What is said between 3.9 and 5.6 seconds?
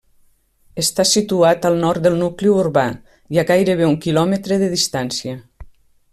un kilòmetre de distància.